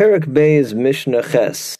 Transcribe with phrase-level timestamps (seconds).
[0.00, 1.76] Perek Beis Mishnah Ches.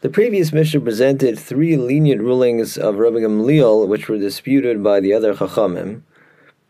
[0.00, 5.12] The previous Mishnah presented three lenient rulings of Rabbi Gamliel, which were disputed by the
[5.12, 6.00] other Chachamim.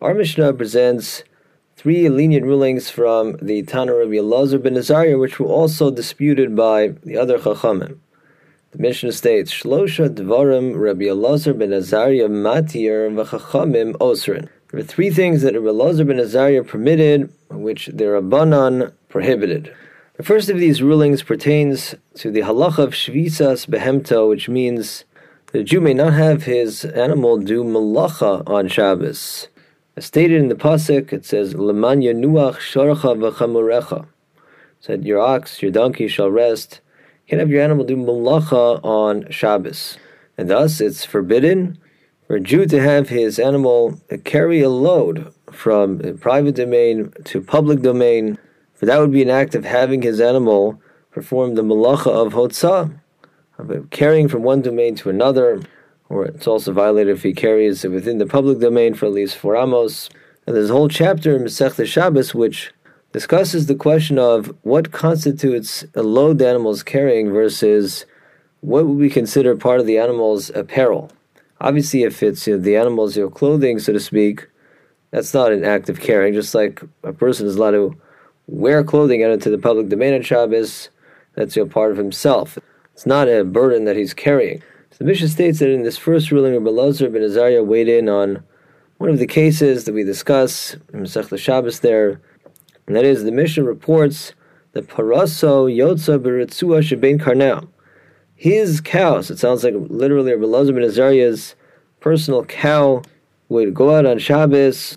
[0.00, 1.22] Our Mishnah presents
[1.76, 6.88] three lenient rulings from the Tana Rabbi Elazar ben Azariah, which were also disputed by
[7.04, 7.98] the other Chachamim.
[8.72, 14.48] The Mishnah states, Shlosha Dvarim Rabbi Elazar ben Azariah Matir v'Chachamim Osrin.
[14.72, 19.72] There are three things that Rabbi Elazar ben Azariah permitted, which the Rabbanan prohibited.
[20.18, 25.04] The first of these rulings pertains to the halacha of shvisas behemto, which means
[25.52, 29.46] the Jew may not have his animal do malacha on Shabbos.
[29.96, 34.08] As stated in the pasuk, it says leman yanuach sharacha v'chamurecha.
[34.80, 36.80] Said your ox, your donkey shall rest.
[37.24, 39.98] You can have your animal do malacha on Shabbos,
[40.36, 41.78] and thus it's forbidden
[42.26, 47.82] for a Jew to have his animal carry a load from private domain to public
[47.82, 48.36] domain
[48.78, 52.96] for that would be an act of having his animal perform the malacha of hotza,
[53.58, 55.60] of carrying from one domain to another,
[56.08, 59.36] or it's also violated if he carries it within the public domain for at least
[59.36, 60.08] four amos.
[60.46, 62.72] And there's a whole chapter in Masech Shabbos which
[63.12, 68.06] discusses the question of what constitutes a load the animal is carrying versus
[68.60, 71.10] what would we consider part of the animal's apparel.
[71.60, 74.46] Obviously, if it's you know, the animal's you know, clothing, so to speak,
[75.10, 77.96] that's not an act of carrying, just like a person is allowed to
[78.48, 80.88] wear clothing out into the public domain on Shabbos,
[81.34, 82.58] that's a part of himself.
[82.94, 84.60] It's not a burden that he's carrying.
[84.90, 88.08] So the Mishnah states that in this first ruling, Rabbi Lazar ben Azariah weighed in
[88.08, 88.42] on
[88.96, 92.20] one of the cases that we discuss in Masech Shabbos there,
[92.86, 94.32] and that is the Mishnah reports
[94.72, 97.68] that Paraso Yotza Beritzua Shebein Karnau.
[98.34, 101.54] His cows, it sounds like literally Rabbi Lazar ben Azariah's
[102.00, 103.02] personal cow
[103.48, 104.96] would go out on Shabbos,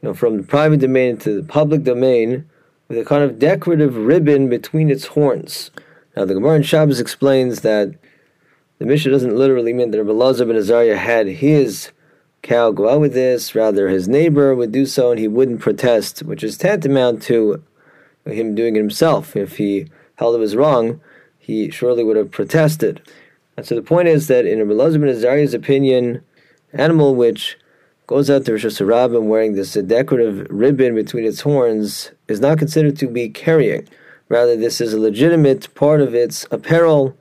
[0.00, 2.48] you know, from the private domain to the public domain,
[2.90, 5.70] with a kind of decorative ribbon between its horns.
[6.16, 7.94] Now, the Gemara in Shabbos explains that
[8.78, 11.92] the Mishnah doesn't literally mean that Rabbi Lazar ben Azariah had his
[12.42, 16.24] cow go out with this, rather his neighbor would do so and he wouldn't protest,
[16.24, 17.62] which is tantamount to
[18.26, 19.36] him doing it himself.
[19.36, 19.86] If he
[20.16, 21.00] held it was wrong,
[21.38, 23.00] he surely would have protested.
[23.56, 26.24] And so the point is that in Rabbi Lazar ben Azariah's opinion,
[26.72, 27.56] animal which
[28.10, 32.96] goes out to Rosh Hashanah wearing this decorative ribbon between its horns is not considered
[32.96, 33.88] to be carrying.
[34.28, 37.16] Rather, this is a legitimate part of its apparel.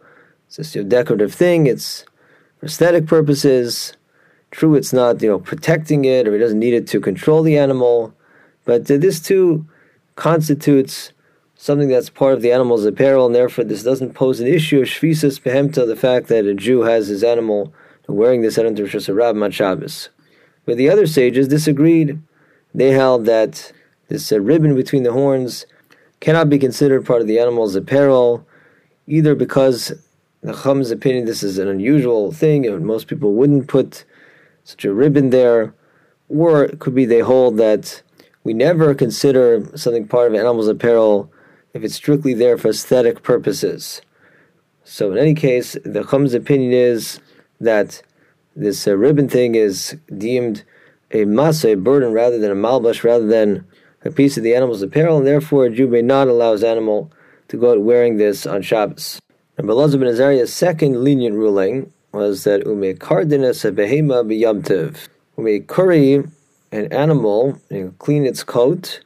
[0.48, 1.68] It's just a decorative thing.
[1.68, 2.06] It's
[2.60, 3.94] for aesthetic purposes.
[4.50, 7.56] True, it's not you know protecting it, or it doesn't need it to control the
[7.56, 8.12] animal.
[8.66, 9.68] But uh, this too
[10.16, 11.14] constitutes
[11.54, 14.88] something that's part of the animal's apparel, and therefore this doesn't pose an issue of
[14.88, 17.72] shvisas behemta, the fact that a Jew has his animal
[18.08, 20.10] wearing this under Rosh Hashanah on Shabbos.
[20.70, 22.22] But the other sages disagreed.
[22.76, 23.72] They held that
[24.08, 25.66] this uh, ribbon between the horns
[26.20, 28.46] cannot be considered part of the animal's apparel,
[29.08, 29.92] either because
[30.44, 34.06] the Chum's opinion this is an unusual thing, and most people wouldn't put
[34.64, 35.74] such a ribbon there,
[36.28, 38.04] or it could be they hold that
[38.44, 41.32] we never consider something part of an animal's apparel
[41.74, 44.04] if it's strictly there for aesthetic purposes.
[44.84, 47.20] So in any case, the Chum's opinion is
[47.60, 48.04] that
[48.60, 50.64] this uh, ribbon thing is deemed
[51.12, 53.66] a masa, a burden, rather than a malbash, rather than
[54.04, 57.12] a piece of the animal's apparel, and therefore a Jew may not allow his animal
[57.48, 59.22] to go out wearing this on Shabbos.
[59.58, 65.08] And Belazar ben Azariah's second lenient ruling was that umekardin es habehema biyamtiv.
[65.38, 66.24] Ume curry
[66.72, 69.02] an animal and clean its coat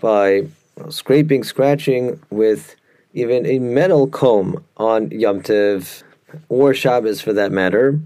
[0.00, 0.46] by
[0.88, 2.76] scraping, scratching with
[3.12, 6.02] even a metal comb on Yamtiv
[6.48, 8.00] or Shabbos for that matter.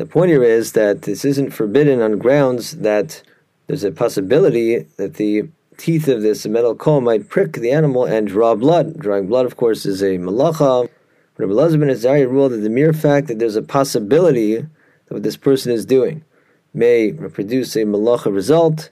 [0.00, 3.22] The point here is that this isn't forbidden on grounds that
[3.66, 8.26] there's a possibility that the teeth of this metal comb might prick the animal and
[8.26, 8.98] draw blood.
[8.98, 10.88] Drawing blood, of course, is a malacha.
[11.36, 14.68] Rabbi Elazar ben Azariah ruled that the mere fact that there's a possibility that
[15.10, 16.24] what this person is doing
[16.72, 18.88] may produce a malacha result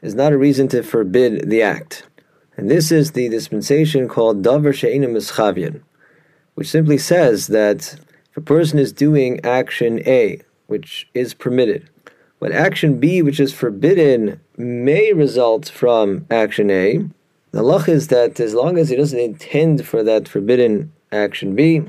[0.00, 2.04] is not a reason to forbid the act.
[2.56, 5.82] And this is the dispensation called Davar She'eino Miskaven,
[6.54, 7.96] which simply says that
[8.30, 10.40] if a person is doing action A,
[10.72, 11.88] which is permitted,
[12.40, 17.08] but action B, which is forbidden, may result from action A,
[17.52, 21.82] the luck is that as long as he doesn't intend for that forbidden action B,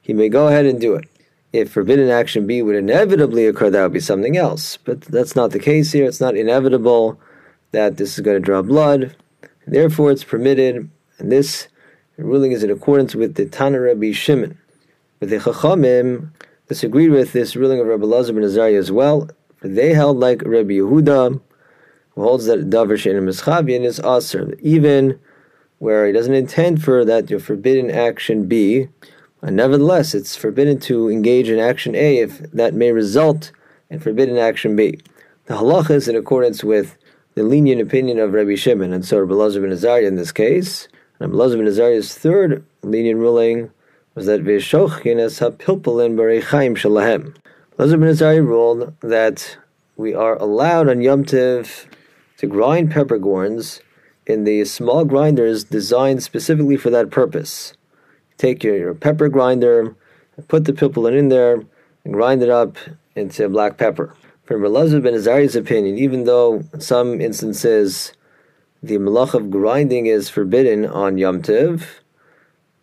[0.00, 1.06] he may go ahead and do it.
[1.52, 4.76] If forbidden action B would inevitably occur, that would be something else.
[4.76, 6.06] But that's not the case here.
[6.06, 7.20] It's not inevitable
[7.72, 9.16] that this is going to draw blood.
[9.66, 10.88] Therefore, it's permitted,
[11.18, 11.68] and this
[12.16, 14.56] ruling is in accordance with the Tana Rabbi Shimon.
[15.18, 16.30] But the Chachamim
[16.68, 19.28] disagreed with this ruling of Rabbi Lazar ben Azariah as well,
[19.62, 21.40] they held like Rabbi Yehuda,
[22.10, 25.18] who holds that davar she'eino miskaven is assur, even
[25.78, 28.88] where he doesn't intend for that your forbidden action B,
[29.42, 33.52] and nevertheless it's forbidden to engage in action A if that may result
[33.88, 34.98] in forbidden action B.
[35.46, 36.96] The halacha is in accordance with
[37.34, 40.88] the lenient opinion of Rabbi Shimon, and so Rabbi Lazar ben Azariah in this case.
[41.18, 43.70] And Rabbi Lazar ben Azariah's third lenient ruling
[44.18, 47.36] was that V'shochin es ha'pilpulin b'reichaim shalahem.
[47.78, 49.56] Lazar ben ruled that
[49.96, 51.86] we are allowed on Yom Tiv
[52.38, 53.80] to grind peppercorns
[54.26, 57.74] in the small grinders designed specifically for that purpose.
[58.38, 59.94] Take your, your pepper grinder,
[60.48, 61.62] put the pilpulin in there,
[62.02, 62.76] and grind it up
[63.14, 64.16] into black pepper.
[64.42, 68.12] From Elazar ben Azariah's opinion, even though in some instances
[68.82, 72.00] the malach of grinding is forbidden on Yom Tiv,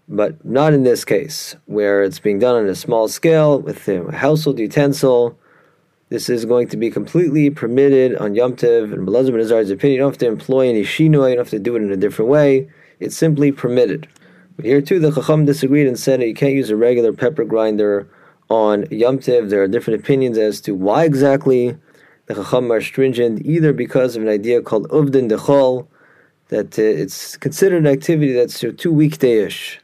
[0.08, 4.12] but not in this case, where it's being done on a small scale with a
[4.16, 5.38] household utensil.
[6.10, 8.94] This is going to be completely permitted on Yom Tiv.
[8.94, 11.50] In Belazar ben Azariah's opinion, you don't have to employ any shinoi, you don't have
[11.50, 12.70] to do it in a different way.
[13.00, 14.08] It's simply permitted.
[14.56, 17.44] But here too, the Chacham disagreed and said that you can't use a regular pepper
[17.44, 18.08] grinder
[18.50, 19.50] on Yom Tiv.
[19.50, 21.78] There are different opinions as to why exactly
[22.28, 25.88] the Chacham are stringent, either because of an idea called Uvdin Dechol,
[26.50, 29.80] that uh, it's considered an activity that's too weekdayish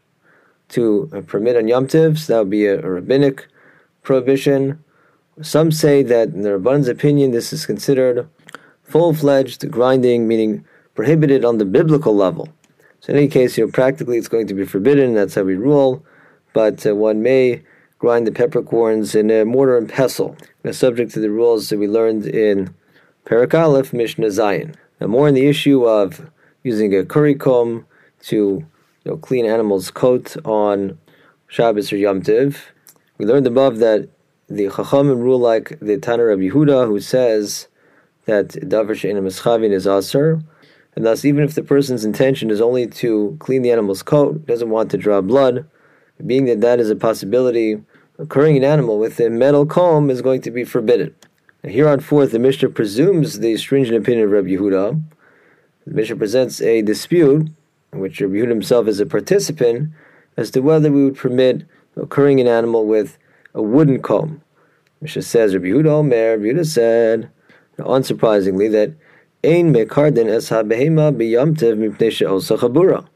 [0.72, 3.48] to uh, permit on Yom Tiv, so that would be a, a rabbinic
[4.04, 4.84] prohibition.
[5.42, 8.28] Some say that, in the Rabban's opinion, this is considered
[8.84, 10.66] full fledged grinding, meaning
[10.96, 12.50] prohibited on the biblical level.
[13.00, 15.56] So, in any case, you know, practically it's going to be forbidden, that's how we
[15.56, 16.06] rule,
[16.54, 17.64] but uh, one may
[17.98, 20.36] grind the peppercorns in a mortar and pestle,
[20.72, 22.74] subject to the rules that we learned in
[23.26, 24.76] Perek Aleph, Mishnah Zayin.
[25.00, 26.30] Now, more on the issue of
[26.64, 27.86] using a curry comb
[28.24, 28.66] to
[29.04, 30.98] you know, clean animal's coat on
[31.48, 32.72] Shabbos or Yom Tiv.
[33.18, 34.10] We learned above that
[34.48, 37.68] the Chachamim rule like the Tanna of Yehuda, who says
[38.26, 40.42] that davar she'eino miskaven is assur,
[40.96, 44.70] and thus even if the person's intention is only to clean the animal's coat, doesn't
[44.70, 45.66] want to draw blood,
[46.26, 47.82] being that that is a possibility,
[48.20, 51.16] occurring an animal with a metal comb is going to be forbidden.
[51.64, 55.02] Now, here on forth, the Mishnah presumes the stringent opinion of Rabbi Yehuda.
[55.88, 57.50] The Mishnah presents a dispute
[57.94, 59.92] in which Rabbi Yehuda himself is a participant,
[60.38, 61.66] as to whether we would permit
[61.96, 63.18] occurring an animal with
[63.54, 64.42] a wooden comb.
[65.02, 67.30] Mishnah says, Rabbi Yehuda Omer, Rabbi Yehuda said,
[67.78, 68.94] unsurprisingly, that
[69.44, 73.08] Ein mekardin es ha-behema b'yamtiv mipnei she'osa chabura.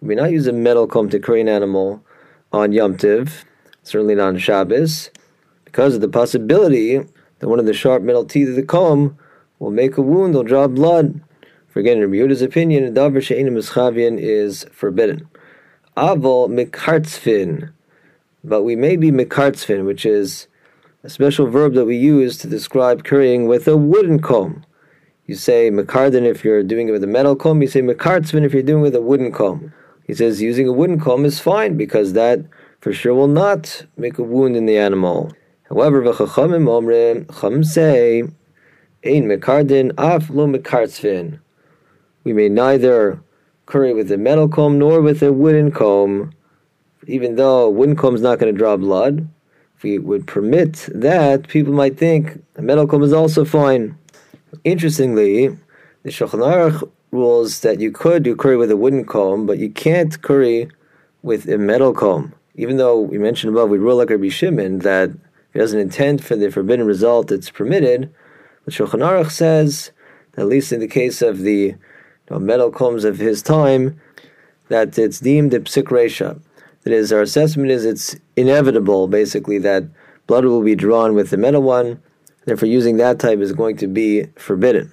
[0.00, 2.04] We may not use a metal comb to curry an animal
[2.52, 3.42] on Yomtiv,
[3.82, 5.10] certainly not on Shabbos,
[5.64, 6.98] because of the possibility
[7.40, 9.18] that one of the sharp metal teeth of the comb
[9.58, 11.20] will make a wound or draw blood.
[11.74, 15.28] For again, in Yehuda's opinion, davar she'eino miskaven is forbidden.
[15.96, 17.72] Avol mikartzfin,
[18.44, 20.46] but we may be mikartzfin, which is
[21.02, 24.64] a special verb that we use to describe currying with a wooden comb.
[25.26, 27.60] You say mekardin if you're doing it with a metal comb.
[27.60, 29.72] You say mekartzvin if you're doing it with a wooden comb.
[30.06, 32.38] He says using a wooden comb is fine because that
[32.82, 35.32] for sure will not make a wound in the animal.
[35.64, 38.22] However, v'chachamim omrim chum say
[39.02, 41.40] ein mekardin af lo mekartzvin
[42.24, 43.22] we may neither
[43.66, 46.32] curry with a metal comb nor with a wooden comb,
[47.06, 49.28] even though a wooden comb is not going to draw blood.
[49.76, 53.96] If we would permit that, people might think a metal comb is also fine.
[54.64, 55.48] Interestingly,
[56.02, 59.70] the Shulchan Aruch rules that you could do curry with a wooden comb, but you
[59.70, 60.68] can't curry
[61.22, 62.34] with a metal comb.
[62.56, 66.24] Even though we mentioned above, we rule like Rabbi Shimon that if he doesn't intend
[66.24, 68.12] for the forbidden result, it's permitted.
[68.64, 69.90] But Shulchan Aruch says,
[70.36, 71.74] at least in the case of the
[72.30, 74.00] know, metal combs of his time,
[74.68, 76.40] that it's deemed a psik reisha.
[76.82, 79.84] That is, our assessment is it's inevitable, basically, that
[80.26, 82.02] blood will be drawn with the metal one.
[82.44, 84.92] Therefore, using that type is going to be forbidden.